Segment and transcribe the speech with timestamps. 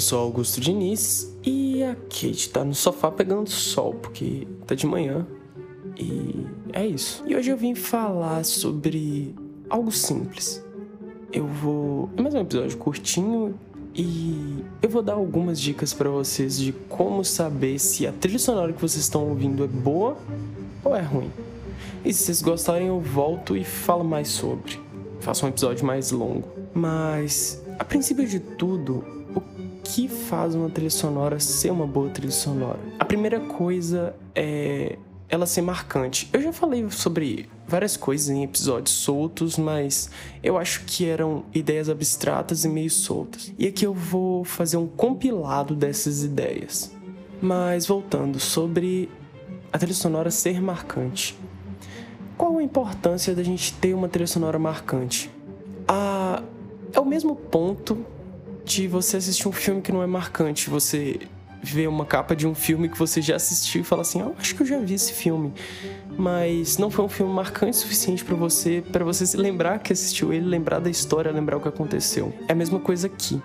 [0.00, 4.86] Eu sou Augusto Diniz e a Kate tá no sofá pegando sol, porque tá de
[4.86, 5.26] manhã.
[5.94, 7.22] E é isso.
[7.26, 9.34] E hoje eu vim falar sobre
[9.68, 10.64] algo simples.
[11.30, 12.08] Eu vou.
[12.16, 13.54] É mais um episódio curtinho
[13.94, 18.72] e eu vou dar algumas dicas para vocês de como saber se a trilha sonora
[18.72, 20.16] que vocês estão ouvindo é boa
[20.82, 21.30] ou é ruim.
[22.02, 24.80] E se vocês gostarem, eu volto e falo mais sobre.
[25.20, 26.48] Faço um episódio mais longo.
[26.72, 29.19] Mas, a princípio de tudo,
[29.90, 32.78] que faz uma trilha sonora ser uma boa trilha sonora?
[32.96, 34.96] A primeira coisa é
[35.28, 36.28] ela ser marcante.
[36.32, 40.08] Eu já falei sobre várias coisas em episódios soltos, mas
[40.42, 43.52] eu acho que eram ideias abstratas e meio soltas.
[43.58, 46.92] E aqui eu vou fazer um compilado dessas ideias.
[47.42, 49.08] Mas voltando sobre
[49.72, 51.36] a trilha sonora ser marcante.
[52.36, 55.30] Qual a importância da gente ter uma trilha sonora marcante?
[55.86, 56.42] Ah,
[56.92, 58.04] é o mesmo ponto
[58.64, 60.70] de você assistir um filme que não é marcante.
[60.70, 61.20] Você
[61.62, 64.54] ver uma capa de um filme que você já assistiu e falar assim, oh, acho
[64.54, 65.52] que eu já vi esse filme,
[66.16, 69.92] mas não foi um filme marcante o suficiente para você, para você se lembrar que
[69.92, 72.32] assistiu ele, lembrar da história, lembrar o que aconteceu.
[72.48, 73.40] É a mesma coisa aqui.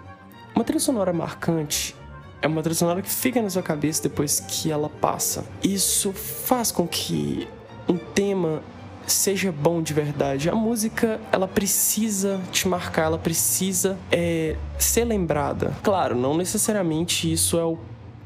[0.56, 1.96] Uma trilha sonora marcante
[2.42, 5.44] é uma trilha sonora que fica na sua cabeça depois que ela passa.
[5.64, 7.48] Isso faz com que
[7.90, 8.62] um tema
[9.08, 10.50] seja bom de verdade.
[10.50, 15.76] A música, ela precisa te marcar, ela precisa é, ser lembrada.
[15.84, 17.78] Claro, não necessariamente isso é o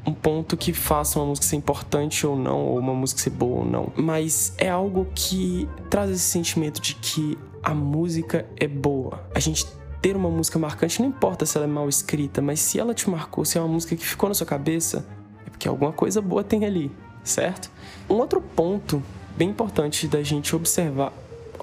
[0.06, 3.60] um ponto que faça uma música ser importante ou não, ou uma música ser boa
[3.60, 3.92] ou não.
[3.96, 9.22] Mas é algo que traz esse sentimento de que a música é boa.
[9.34, 9.66] A gente
[10.00, 13.10] ter uma música marcante, não importa se ela é mal escrita, mas se ela te
[13.10, 15.06] marcou, se é uma música que ficou na sua cabeça,
[15.46, 16.90] é porque alguma coisa boa tem ali,
[17.22, 17.70] certo?
[18.08, 19.02] Um outro ponto
[19.40, 21.14] bem importante da gente observar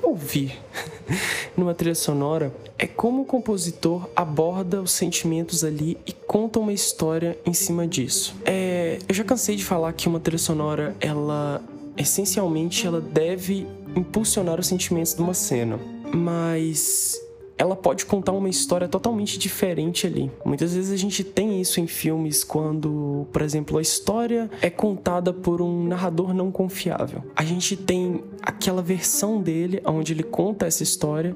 [0.01, 0.59] ouvir
[1.55, 7.37] numa trilha sonora é como o compositor aborda os sentimentos ali e conta uma história
[7.45, 8.35] em cima disso.
[8.43, 11.61] É, eu já cansei de falar que uma trilha sonora, ela
[11.95, 15.79] essencialmente ela deve impulsionar os sentimentos de uma cena,
[16.11, 17.21] mas
[17.57, 20.31] ela pode contar uma história totalmente diferente ali.
[20.45, 25.33] Muitas vezes a gente tem isso em filmes quando, por exemplo, a história é contada
[25.33, 27.23] por um narrador não confiável.
[27.35, 31.35] A gente tem aquela versão dele onde ele conta essa história,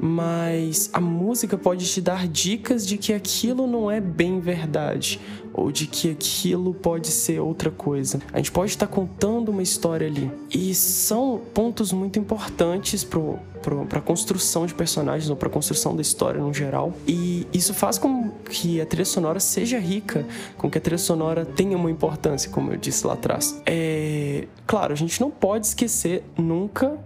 [0.00, 5.20] mas a música pode te dar dicas de que aquilo não é bem verdade
[5.54, 8.20] ou de que aquilo pode ser outra coisa.
[8.32, 14.00] A gente pode estar contando uma história ali e são pontos muito importantes para a
[14.00, 16.92] construção de personagens ou para a construção da história no geral.
[17.06, 20.26] E isso faz com que a trilha sonora seja rica,
[20.56, 23.60] com que a trilha sonora tenha uma importância, como eu disse lá atrás.
[23.66, 26.98] É claro, a gente não pode esquecer nunca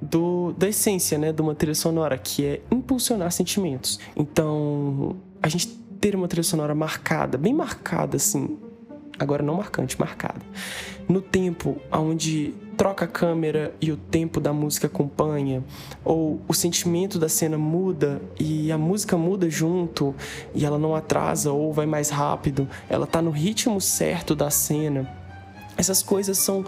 [0.00, 3.98] do, da essência, né, de uma trilha sonora, que é impulsionar sentimentos.
[4.16, 5.68] Então, a gente
[6.00, 8.58] ter uma trilha sonora marcada, bem marcada, assim,
[9.18, 10.40] agora não marcante, marcada,
[11.08, 15.64] no tempo onde troca a câmera e o tempo da música acompanha,
[16.04, 20.14] ou o sentimento da cena muda e a música muda junto
[20.54, 25.10] e ela não atrasa ou vai mais rápido, ela tá no ritmo certo da cena.
[25.76, 26.64] Essas coisas são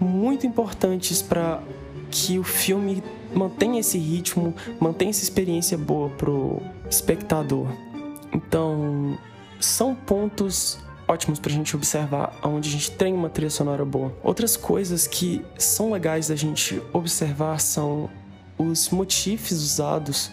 [0.00, 1.60] muito importantes para
[2.10, 3.02] que o filme
[3.34, 6.60] mantenha esse ritmo, mantenha essa experiência boa pro
[6.90, 7.66] espectador.
[8.32, 9.18] Então,
[9.60, 14.14] são pontos ótimos pra gente observar onde a gente tem uma trilha sonora boa.
[14.22, 18.08] Outras coisas que são legais da gente observar são
[18.58, 20.30] os motifs usados.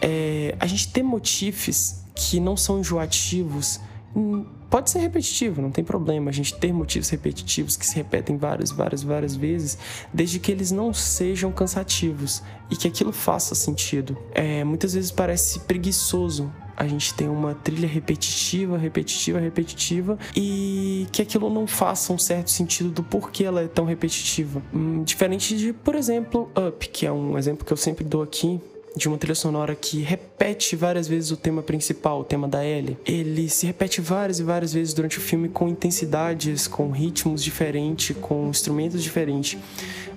[0.00, 3.80] É, a gente tem motifs que não são enjoativos
[4.16, 8.36] Hum, pode ser repetitivo, não tem problema a gente ter motivos repetitivos que se repetem
[8.36, 9.78] várias, várias, várias vezes,
[10.12, 14.16] desde que eles não sejam cansativos e que aquilo faça sentido.
[14.34, 21.22] É, muitas vezes parece preguiçoso a gente tem uma trilha repetitiva, repetitiva, repetitiva e que
[21.22, 24.62] aquilo não faça um certo sentido do porquê ela é tão repetitiva.
[24.74, 28.60] Hum, diferente de, por exemplo, Up, que é um exemplo que eu sempre dou aqui,
[28.96, 32.96] de uma trilha sonora que repete várias vezes o tema principal, o tema da Ellie.
[33.04, 38.16] Ele se repete várias e várias vezes durante o filme com intensidades, com ritmos diferentes,
[38.20, 39.58] com instrumentos diferentes.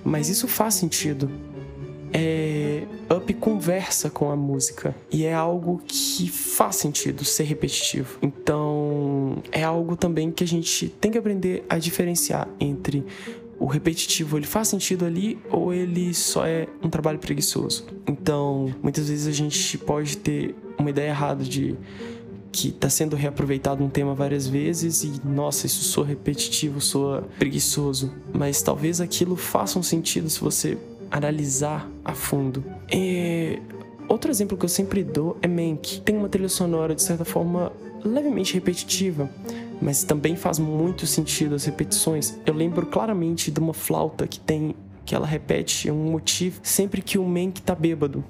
[0.02, 1.30] Mas isso faz sentido.
[2.12, 2.82] É,
[3.14, 8.18] Up conversa com a música e é algo que faz sentido ser repetitivo.
[8.22, 13.04] Então, é algo também que a gente tem que aprender a diferenciar entre
[13.60, 17.86] o repetitivo ele faz sentido ali ou ele só é um trabalho preguiçoso.
[18.08, 21.76] Então, muitas vezes a gente pode ter uma ideia errada de
[22.50, 28.12] que está sendo reaproveitado um tema várias vezes e nossa, isso soa repetitivo, soa preguiçoso,
[28.32, 30.78] mas talvez aquilo faça um sentido se você
[31.10, 32.64] analisar a fundo.
[32.90, 33.60] E
[34.08, 36.00] outro exemplo que eu sempre dou é Mank.
[36.00, 37.70] Tem uma trilha sonora de certa forma
[38.02, 39.30] levemente repetitiva,
[39.80, 42.38] mas também faz muito sentido as repetições.
[42.44, 44.74] Eu lembro claramente de uma flauta que tem
[45.04, 48.24] que ela repete um motivo sempre que o Mank tá bêbado.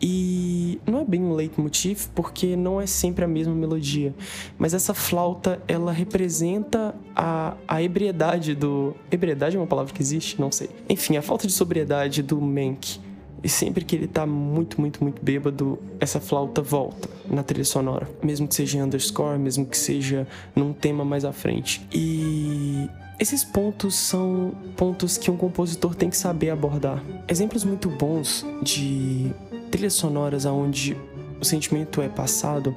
[0.00, 4.14] E não é bem um leitmotiv porque não é sempre a mesma melodia,
[4.56, 8.94] mas essa flauta ela representa a, a ebriedade do.
[9.10, 10.40] Ebriedade é uma palavra que existe?
[10.40, 10.70] Não sei.
[10.88, 12.98] Enfim, a falta de sobriedade do Mank.
[13.42, 18.08] E sempre que ele tá muito, muito, muito bêbado, essa flauta volta na trilha sonora.
[18.22, 21.86] Mesmo que seja em underscore, mesmo que seja num tema mais à frente.
[21.92, 22.88] E
[23.18, 27.02] esses pontos são pontos que um compositor tem que saber abordar.
[27.28, 29.32] Exemplos muito bons de
[29.70, 30.96] trilhas sonoras onde
[31.40, 32.74] o sentimento é passado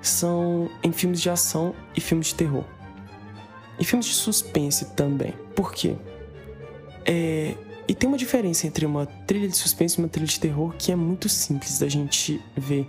[0.00, 2.64] são em filmes de ação e filmes de terror.
[3.78, 5.32] E filmes de suspense também.
[5.54, 5.94] Por quê?
[7.04, 7.54] É,
[7.88, 10.92] e tem uma diferença entre uma trilha de suspense e uma trilha de terror que
[10.92, 12.86] é muito simples da gente ver.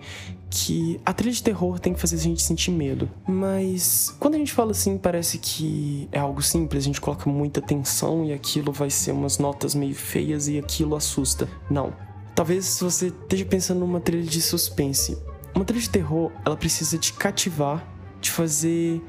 [0.49, 3.09] Que a trilha de terror tem que fazer a gente sentir medo.
[3.27, 7.59] Mas quando a gente fala assim, parece que é algo simples, a gente coloca muita
[7.59, 11.49] tensão e aquilo vai ser umas notas meio feias e aquilo assusta.
[11.69, 11.93] Não.
[12.35, 15.17] Talvez você esteja pensando numa trilha de suspense.
[15.55, 17.85] Uma trilha de terror, ela precisa te cativar,
[18.21, 19.01] te fazer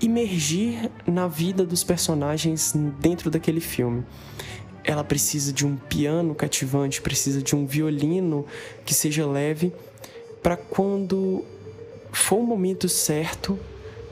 [0.00, 4.04] imergir na vida dos personagens dentro daquele filme
[4.84, 8.46] ela precisa de um piano cativante, precisa de um violino
[8.84, 9.72] que seja leve,
[10.42, 11.44] para quando
[12.10, 13.58] for o momento certo,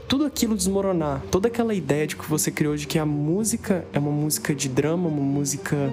[0.08, 3.98] tudo aquilo desmoronar, toda aquela ideia de que você criou de que a música é
[3.98, 5.92] uma música de drama, uma música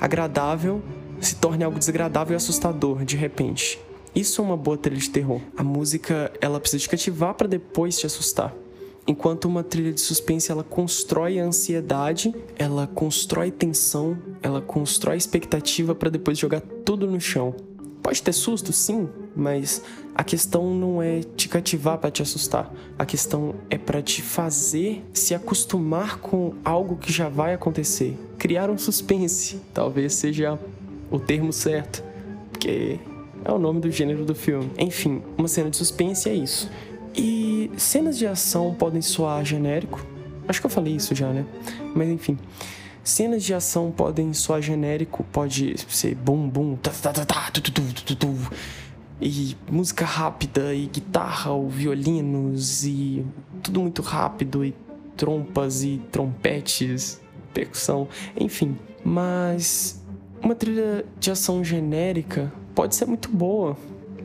[0.00, 0.82] agradável,
[1.20, 3.80] se torne algo desagradável e assustador de repente.
[4.14, 5.40] Isso é uma boa trilha de terror.
[5.56, 8.52] A música, ela precisa te cativar para depois te assustar.
[9.10, 15.96] Enquanto uma trilha de suspense ela constrói a ansiedade, ela constrói tensão, ela constrói expectativa
[15.96, 17.52] para depois jogar tudo no chão.
[18.00, 19.82] Pode ter susto, sim, mas
[20.14, 22.72] a questão não é te cativar para te assustar.
[22.96, 28.16] A questão é para te fazer se acostumar com algo que já vai acontecer.
[28.38, 30.56] Criar um suspense, talvez seja
[31.10, 32.04] o termo certo,
[32.52, 33.00] porque
[33.44, 34.70] é o nome do gênero do filme.
[34.78, 36.70] Enfim, uma cena de suspense é isso.
[37.14, 40.04] E cenas de ação podem soar genérico.
[40.46, 41.44] Acho que eu falei isso já, né?
[41.94, 42.38] Mas enfim.
[43.02, 47.62] Cenas de ação podem soar genérico, pode ser bum bum, tá, tá, tá, tá, tu,
[47.62, 48.50] tu, tu, tu, tu,
[49.20, 53.24] e música rápida, e guitarra, ou violinos, e
[53.62, 54.74] tudo muito rápido, e
[55.16, 57.20] trompas, e trompetes,
[57.52, 58.76] percussão, enfim.
[59.04, 60.02] Mas
[60.42, 63.76] uma trilha de ação genérica pode ser muito boa,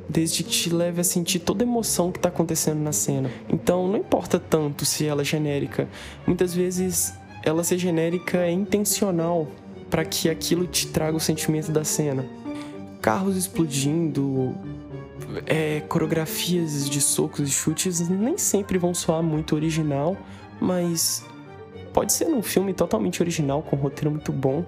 [0.08, 3.30] desde que te leve a sentir toda a emoção que está acontecendo na cena.
[3.50, 5.88] Então não importa tanto se ela é genérica.
[6.26, 7.14] Muitas vezes
[7.44, 9.48] ela ser genérica é intencional
[9.90, 12.26] para que aquilo te traga o sentimento da cena.
[13.02, 14.56] Carros explodindo,
[15.46, 20.18] é, coreografias de socos e chutes nem sempre vão soar muito original,
[20.60, 21.24] mas
[21.94, 24.66] pode ser num filme totalmente original, com um roteiro muito bom.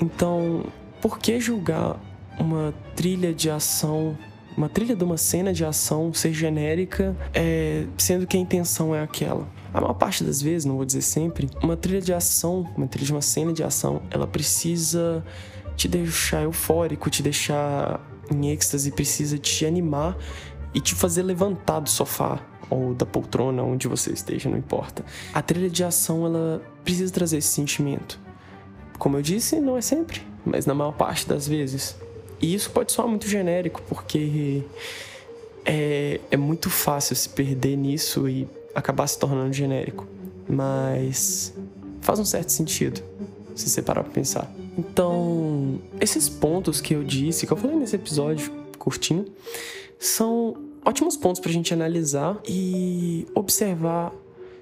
[0.00, 0.66] Então,
[1.00, 1.98] por que julgar
[2.38, 4.16] uma trilha de ação
[4.58, 9.00] uma trilha de uma cena de ação ser genérica, é, sendo que a intenção é
[9.00, 9.48] aquela.
[9.72, 13.06] A maior parte das vezes, não vou dizer sempre, uma trilha de ação, uma trilha
[13.06, 15.24] de uma cena de ação, ela precisa
[15.76, 20.18] te deixar eufórico, te deixar em êxtase, precisa te animar
[20.74, 25.04] e te fazer levantar do sofá ou da poltrona, onde você esteja, não importa.
[25.32, 28.18] A trilha de ação, ela precisa trazer esse sentimento.
[28.98, 31.96] Como eu disse, não é sempre, mas na maior parte das vezes.
[32.40, 34.62] E isso pode soar muito genérico, porque
[35.64, 40.06] é, é muito fácil se perder nisso e acabar se tornando genérico.
[40.48, 41.52] Mas
[42.00, 43.02] faz um certo sentido,
[43.54, 44.50] se você parar pra pensar.
[44.78, 49.26] Então, esses pontos que eu disse, que eu falei nesse episódio curtinho,
[49.98, 54.12] são ótimos pontos pra gente analisar e observar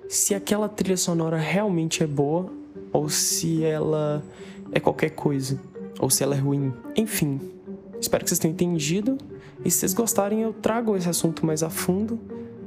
[0.08, 2.50] se aquela trilha sonora realmente é boa
[2.92, 4.24] ou se ela
[4.72, 5.60] é qualquer coisa,
[5.98, 6.72] ou se ela é ruim.
[6.96, 7.40] Enfim,
[8.00, 9.18] Espero que vocês tenham entendido.
[9.64, 12.18] E se vocês gostarem, eu trago esse assunto mais a fundo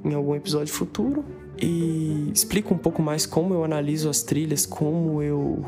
[0.03, 1.23] em algum episódio futuro.
[1.61, 5.65] E explico um pouco mais como eu analiso as trilhas, como eu,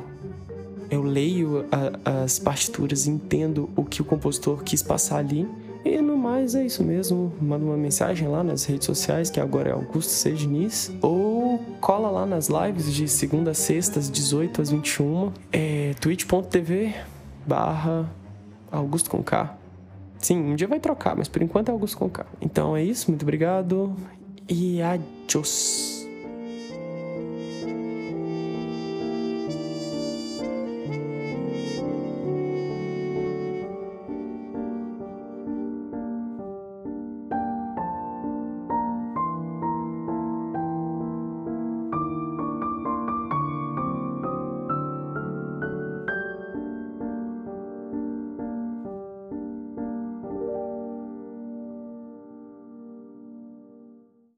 [0.89, 5.47] eu leio a, as partituras entendo o que o compositor quis passar ali.
[5.83, 7.33] E no mais é isso mesmo.
[7.41, 10.31] Manda uma mensagem lá nas redes sociais, que agora é Augusto C.
[10.31, 10.91] Diniz.
[11.01, 15.31] Ou cola lá nas lives de segunda a sexta, às 18 às 21.
[15.51, 16.93] É twitch.tv
[17.45, 18.20] barra
[18.71, 19.55] Augusto com K.
[20.19, 22.25] Sim, um dia vai trocar, mas por enquanto é Augusto com K.
[22.39, 23.95] Então é isso, muito obrigado
[24.47, 26.00] e adiós.